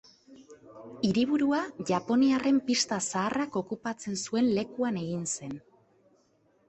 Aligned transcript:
Hiriburua 1.09 1.59
japoniarren 1.89 2.57
pista 2.71 2.99
zaharrak 3.11 3.59
okupatzen 3.63 4.19
zuen 4.25 4.51
lekuan 4.61 4.99
egin 5.03 5.25
zen. 5.39 5.59